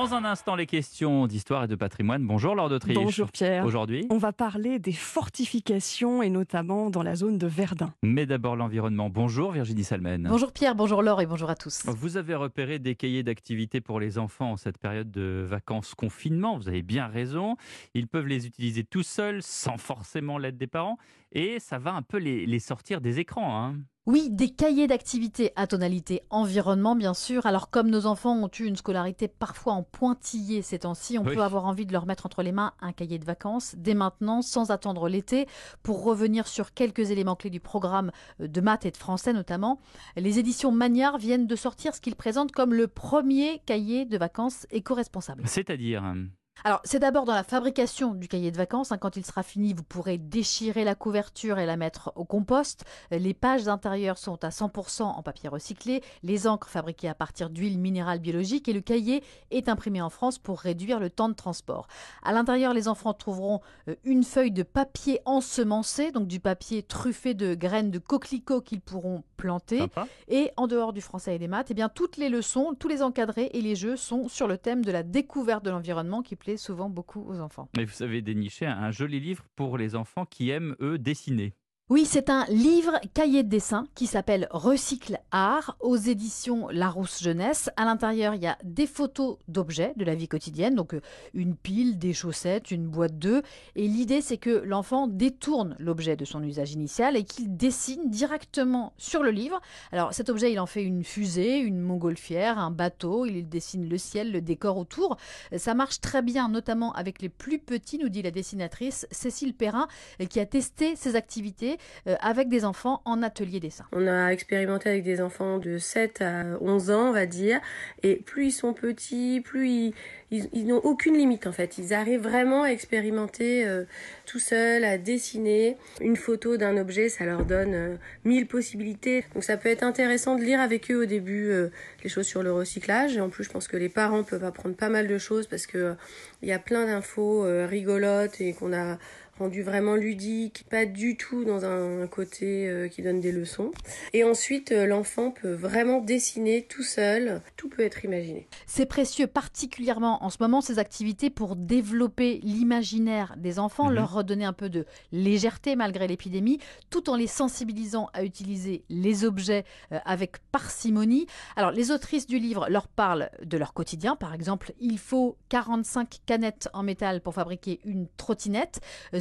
Dans 0.00 0.14
un 0.14 0.24
instant, 0.24 0.56
les 0.56 0.64
questions 0.64 1.26
d'histoire 1.26 1.64
et 1.64 1.68
de 1.68 1.74
patrimoine. 1.74 2.26
Bonjour 2.26 2.54
Laure 2.54 2.70
d'Autriche. 2.70 2.94
Bonjour 2.94 3.30
Pierre. 3.30 3.66
Aujourd'hui 3.66 4.06
On 4.08 4.16
va 4.16 4.32
parler 4.32 4.78
des 4.78 4.94
fortifications 4.94 6.22
et 6.22 6.30
notamment 6.30 6.88
dans 6.88 7.02
la 7.02 7.16
zone 7.16 7.36
de 7.36 7.46
Verdun. 7.46 7.92
Mais 8.02 8.24
d'abord 8.24 8.56
l'environnement. 8.56 9.10
Bonjour 9.10 9.52
Virginie 9.52 9.84
Salmen. 9.84 10.26
Bonjour 10.26 10.52
Pierre, 10.52 10.74
bonjour 10.74 11.02
Laure 11.02 11.20
et 11.20 11.26
bonjour 11.26 11.50
à 11.50 11.54
tous. 11.54 11.84
Vous 11.84 12.16
avez 12.16 12.34
repéré 12.34 12.78
des 12.78 12.94
cahiers 12.94 13.22
d'activités 13.22 13.82
pour 13.82 14.00
les 14.00 14.16
enfants 14.16 14.52
en 14.52 14.56
cette 14.56 14.78
période 14.78 15.10
de 15.10 15.44
vacances 15.46 15.94
confinement. 15.94 16.56
Vous 16.56 16.68
avez 16.68 16.80
bien 16.80 17.06
raison. 17.06 17.56
Ils 17.92 18.08
peuvent 18.08 18.26
les 18.26 18.46
utiliser 18.46 18.84
tout 18.84 19.02
seuls, 19.02 19.42
sans 19.42 19.76
forcément 19.76 20.38
l'aide 20.38 20.56
des 20.56 20.66
parents. 20.66 20.96
Et 21.32 21.58
ça 21.60 21.76
va 21.76 21.92
un 21.92 22.00
peu 22.00 22.16
les, 22.16 22.46
les 22.46 22.58
sortir 22.58 23.02
des 23.02 23.18
écrans. 23.18 23.62
Hein. 23.62 23.76
Oui, 24.10 24.28
des 24.28 24.48
cahiers 24.48 24.88
d'activité 24.88 25.52
à 25.54 25.68
tonalité 25.68 26.22
environnement, 26.30 26.96
bien 26.96 27.14
sûr. 27.14 27.46
Alors, 27.46 27.70
comme 27.70 27.88
nos 27.88 28.06
enfants 28.06 28.36
ont 28.36 28.50
eu 28.58 28.64
une 28.64 28.74
scolarité 28.74 29.28
parfois 29.28 29.74
en 29.74 29.84
pointillé 29.84 30.62
ces 30.62 30.80
temps-ci, 30.80 31.16
on 31.16 31.24
Oui. 31.24 31.36
peut 31.36 31.42
avoir 31.44 31.64
envie 31.64 31.86
de 31.86 31.92
leur 31.92 32.06
mettre 32.06 32.26
entre 32.26 32.42
les 32.42 32.50
mains 32.50 32.72
un 32.80 32.92
cahier 32.92 33.20
de 33.20 33.24
vacances 33.24 33.76
dès 33.78 33.94
maintenant, 33.94 34.42
sans 34.42 34.72
attendre 34.72 35.08
l'été, 35.08 35.46
pour 35.84 36.02
revenir 36.02 36.48
sur 36.48 36.74
quelques 36.74 37.12
éléments 37.12 37.36
clés 37.36 37.50
du 37.50 37.60
programme 37.60 38.10
euh, 38.40 38.48
de 38.48 38.60
maths 38.60 38.84
et 38.84 38.90
de 38.90 38.96
français 38.96 39.32
notamment. 39.32 39.78
Les 40.16 40.40
éditions 40.40 40.72
Magnard 40.72 41.16
viennent 41.18 41.46
de 41.46 41.56
sortir 41.56 41.94
ce 41.94 42.00
qu'ils 42.00 42.16
présentent 42.16 42.50
comme 42.50 42.74
le 42.74 42.88
premier 42.88 43.62
cahier 43.64 44.06
de 44.06 44.18
vacances 44.18 44.66
éco-responsable. 44.72 45.44
C'est-à-dire 45.46 46.02
hein, 46.02 46.26
Alors, 46.64 46.80
c'est 46.84 46.98
d'abord 46.98 47.24
dans 47.24 47.34
la 47.34 47.42
fabrication 47.44 48.14
du 48.14 48.28
cahier 48.28 48.50
de 48.50 48.56
vacances. 48.56 48.92
hein. 48.92 48.98
Quand 48.98 49.16
il 49.16 49.24
sera 49.24 49.42
fini, 49.42 49.72
vous 49.72 49.82
pourrez 49.82 50.18
déchirer 50.18 50.84
la 50.84 50.94
couverture 50.94 51.58
et 51.58 51.66
la 51.66 51.76
mettre 51.76 52.12
au 52.16 52.24
compost. 52.24 52.84
Euh, 53.12 53.18
Les 53.18 53.32
pages 53.34 53.66
intérieures 53.68 54.18
sont 54.18 54.44
à 54.44 54.50
100% 54.50 55.02
en 55.02 55.22
papier 55.22 55.48
recyclé, 55.48 56.02
les 56.22 56.46
encres 56.46 56.68
fabriquées 56.68 57.08
à 57.08 57.14
partir 57.14 57.48
d'huile 57.50 57.78
minérale 57.78 58.18
biologique 58.18 58.68
et 58.68 58.72
le 58.72 58.80
cahier 58.80 59.22
est 59.50 59.68
imprimé 59.68 60.02
en 60.02 60.10
France 60.10 60.38
pour 60.38 60.58
réduire 60.60 61.00
le 61.00 61.08
temps 61.08 61.28
de 61.28 61.34
transport. 61.34 61.86
À 62.22 62.32
l'intérieur, 62.32 62.74
les 62.74 62.88
enfants 62.88 63.14
trouveront 63.14 63.60
euh, 63.88 63.94
une 64.04 64.24
feuille 64.24 64.52
de 64.52 64.62
papier 64.62 65.20
ensemencé, 65.24 66.12
donc 66.12 66.26
du 66.26 66.40
papier 66.40 66.82
truffé 66.82 67.34
de 67.34 67.54
graines 67.54 67.90
de 67.90 67.98
coquelicots 67.98 68.60
qu'ils 68.60 68.80
pourront 68.82 69.22
planter. 69.36 69.78
sympa. 69.78 70.06
Et 70.28 70.50
en 70.58 70.66
dehors 70.66 70.92
du 70.92 71.00
français 71.00 71.36
et 71.36 71.38
des 71.38 71.48
maths, 71.48 71.68
eh 71.70 71.74
bien, 71.74 71.88
toutes 71.88 72.18
les 72.18 72.28
leçons, 72.28 72.74
tous 72.78 72.88
les 72.88 73.02
encadrés 73.02 73.50
et 73.54 73.62
les 73.62 73.76
jeux 73.76 73.96
sont 73.96 74.28
sur 74.28 74.46
le 74.46 74.58
thème 74.58 74.84
de 74.84 74.92
la 74.92 75.02
découverte 75.02 75.64
de 75.64 75.70
l'environnement 75.70 76.20
qui 76.22 76.36
plaît 76.36 76.49
souvent 76.56 76.88
beaucoup 76.90 77.24
aux 77.28 77.40
enfants. 77.40 77.68
Et 77.78 77.84
vous 77.84 78.02
avez 78.02 78.22
déniché 78.22 78.66
un, 78.66 78.76
un 78.76 78.90
joli 78.90 79.20
livre 79.20 79.44
pour 79.56 79.78
les 79.78 79.94
enfants 79.94 80.24
qui 80.24 80.50
aiment, 80.50 80.76
eux, 80.80 80.98
dessiner. 80.98 81.54
Oui, 81.90 82.04
c'est 82.06 82.30
un 82.30 82.44
livre 82.44 83.00
cahier 83.14 83.42
de 83.42 83.48
dessin 83.48 83.84
qui 83.96 84.06
s'appelle 84.06 84.46
Recycle 84.52 85.18
Art 85.32 85.76
aux 85.80 85.96
éditions 85.96 86.68
Larousse 86.68 87.20
Jeunesse. 87.20 87.68
À 87.76 87.84
l'intérieur, 87.84 88.36
il 88.36 88.42
y 88.42 88.46
a 88.46 88.56
des 88.62 88.86
photos 88.86 89.38
d'objets 89.48 89.92
de 89.96 90.04
la 90.04 90.14
vie 90.14 90.28
quotidienne, 90.28 90.76
donc 90.76 90.94
euh, 90.94 91.00
une 91.34 91.56
pile, 91.56 91.98
des 91.98 92.12
chaussettes, 92.12 92.70
une 92.70 92.86
boîte 92.86 93.18
d'œufs. 93.18 93.42
Et 93.74 93.88
l'idée, 93.88 94.20
c'est 94.20 94.36
que 94.36 94.62
l'enfant 94.64 95.08
détourne 95.08 95.74
l'objet 95.80 96.14
de 96.14 96.24
son 96.24 96.44
usage 96.44 96.70
initial 96.70 97.16
et 97.16 97.24
qu'il 97.24 97.56
dessine 97.56 98.08
directement 98.08 98.92
sur 98.96 99.24
le 99.24 99.32
livre. 99.32 99.60
Alors 99.90 100.14
cet 100.14 100.30
objet, 100.30 100.52
il 100.52 100.60
en 100.60 100.66
fait 100.66 100.84
une 100.84 101.02
fusée, 101.02 101.58
une 101.58 101.80
montgolfière, 101.80 102.60
un 102.60 102.70
bateau, 102.70 103.26
il 103.26 103.48
dessine 103.48 103.88
le 103.88 103.98
ciel, 103.98 104.30
le 104.30 104.40
décor 104.40 104.76
autour. 104.76 105.16
Ça 105.56 105.74
marche 105.74 106.00
très 106.00 106.22
bien, 106.22 106.48
notamment 106.48 106.92
avec 106.92 107.20
les 107.20 107.28
plus 107.28 107.58
petits, 107.58 107.98
nous 107.98 108.10
dit 108.10 108.22
la 108.22 108.30
dessinatrice 108.30 109.08
Cécile 109.10 109.54
Perrin, 109.54 109.88
euh, 110.20 110.26
qui 110.26 110.38
a 110.38 110.46
testé 110.46 110.94
ces 110.94 111.16
activités 111.16 111.78
avec 112.20 112.48
des 112.48 112.64
enfants 112.64 113.02
en 113.04 113.22
atelier 113.22 113.60
dessin. 113.60 113.84
On 113.92 114.06
a 114.06 114.30
expérimenté 114.30 114.88
avec 114.88 115.02
des 115.02 115.20
enfants 115.20 115.58
de 115.58 115.78
7 115.78 116.22
à 116.22 116.44
11 116.60 116.90
ans, 116.90 117.08
on 117.08 117.12
va 117.12 117.26
dire. 117.26 117.60
Et 118.02 118.16
plus 118.16 118.46
ils 118.46 118.52
sont 118.52 118.72
petits, 118.72 119.40
plus 119.40 119.92
ils, 120.30 120.66
n'ont 120.66 120.78
aucune 120.78 121.16
limite 121.16 121.46
en 121.46 121.52
fait. 121.52 121.78
Ils 121.78 121.92
arrivent 121.92 122.22
vraiment 122.22 122.62
à 122.62 122.68
expérimenter 122.68 123.66
euh, 123.66 123.84
tout 124.26 124.38
seuls, 124.38 124.84
à 124.84 124.98
dessiner. 124.98 125.76
Une 126.00 126.16
photo 126.16 126.56
d'un 126.56 126.76
objet, 126.76 127.08
ça 127.08 127.24
leur 127.24 127.44
donne 127.44 127.74
euh, 127.74 127.96
mille 128.24 128.46
possibilités. 128.46 129.24
Donc 129.34 129.44
ça 129.44 129.56
peut 129.56 129.68
être 129.68 129.82
intéressant 129.82 130.36
de 130.36 130.42
lire 130.42 130.60
avec 130.60 130.90
eux 130.90 131.02
au 131.02 131.06
début 131.06 131.50
euh, 131.50 131.68
les 132.02 132.10
choses 132.10 132.26
sur 132.26 132.42
le 132.42 132.52
recyclage. 132.52 133.16
Et 133.16 133.20
en 133.20 133.28
plus, 133.28 133.44
je 133.44 133.50
pense 133.50 133.68
que 133.68 133.76
les 133.76 133.88
parents 133.88 134.22
peuvent 134.22 134.44
apprendre 134.44 134.76
pas 134.76 134.88
mal 134.88 135.06
de 135.06 135.18
choses 135.18 135.46
parce 135.46 135.66
que 135.66 135.78
euh, 135.78 135.94
il 136.42 136.48
y 136.48 136.52
a 136.52 136.58
plein 136.58 136.86
d'infos 136.86 137.44
euh, 137.44 137.66
rigolotes 137.66 138.40
et 138.40 138.52
qu'on 138.54 138.72
a 138.72 138.98
rendu 139.40 139.62
vraiment 139.62 139.94
ludique, 139.96 140.64
pas 140.68 140.84
du 140.84 141.16
tout 141.16 141.44
dans 141.46 141.64
un 141.64 142.06
côté 142.06 142.68
euh, 142.68 142.88
qui 142.88 143.00
donne 143.00 143.20
des 143.20 143.32
leçons. 143.32 143.70
Et 144.12 144.22
ensuite, 144.22 144.70
euh, 144.70 144.84
l'enfant 144.86 145.30
peut 145.30 145.54
vraiment 145.54 146.00
dessiner 146.00 146.66
tout 146.66 146.82
seul, 146.82 147.40
tout 147.56 147.70
peut 147.70 147.82
être 147.82 148.04
imaginé. 148.04 148.46
C'est 148.66 148.84
précieux 148.84 149.26
particulièrement 149.26 150.22
en 150.22 150.28
ce 150.28 150.36
moment 150.40 150.60
ces 150.60 150.78
activités 150.78 151.30
pour 151.30 151.56
développer 151.56 152.38
l'imaginaire 152.42 153.34
des 153.38 153.58
enfants, 153.58 153.88
Mhm. 153.88 153.94
leur 153.94 154.12
redonner 154.12 154.44
un 154.44 154.52
peu 154.52 154.68
de 154.68 154.84
légèreté 155.10 155.74
malgré 155.74 156.06
l'épidémie, 156.06 156.58
tout 156.90 157.08
en 157.08 157.16
les 157.16 157.26
sensibilisant 157.26 158.10
à 158.12 158.24
utiliser 158.24 158.84
les 158.90 159.24
objets 159.24 159.64
euh, 159.92 159.98
avec 160.04 160.36
parcimonie. 160.52 161.26
Alors 161.56 161.70
les 161.70 161.90
autrices 161.90 162.26
du 162.26 162.38
livre 162.38 162.66
leur 162.68 162.88
parlent 162.88 163.30
de 163.42 163.56
leur 163.56 163.72
quotidien, 163.72 164.16
par 164.16 164.34
exemple, 164.34 164.72
il 164.80 164.98
faut 164.98 165.38
45 165.48 166.18
canettes 166.26 166.68
en 166.74 166.82
métal 166.82 167.22
pour 167.22 167.32
fabriquer 167.32 167.80
une 167.86 168.06
trottinette. 168.18 168.80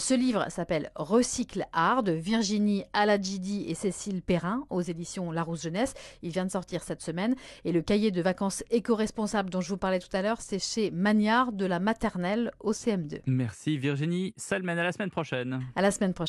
Ce 0.09 0.15
livre 0.15 0.47
s'appelle 0.49 0.89
Recycle 0.95 1.67
Art 1.71 2.01
de 2.01 2.13
Virginie 2.13 2.83
Aladjidi 2.93 3.65
et 3.67 3.75
Cécile 3.75 4.23
Perrin 4.23 4.65
aux 4.71 4.81
éditions 4.81 5.31
Larousse 5.31 5.61
Jeunesse. 5.61 5.93
Il 6.23 6.31
vient 6.31 6.45
de 6.45 6.49
sortir 6.49 6.81
cette 6.81 7.03
semaine. 7.03 7.35
Et 7.63 7.71
le 7.71 7.83
cahier 7.83 8.09
de 8.09 8.19
vacances 8.19 8.63
éco-responsable 8.71 9.51
dont 9.51 9.61
je 9.61 9.69
vous 9.69 9.77
parlais 9.77 9.99
tout 9.99 10.09
à 10.13 10.23
l'heure, 10.23 10.41
c'est 10.41 10.57
chez 10.57 10.89
Magnard 10.89 11.51
de 11.51 11.67
la 11.67 11.79
maternelle 11.79 12.49
au 12.59 12.71
CM2. 12.71 13.19
Merci 13.27 13.77
Virginie 13.77 14.33
Salmen. 14.35 14.79
À 14.79 14.83
la 14.83 14.91
semaine 14.93 15.11
prochaine. 15.11 15.61
À 15.75 15.83
la 15.83 15.91
semaine 15.91 16.15
prochaine. 16.15 16.27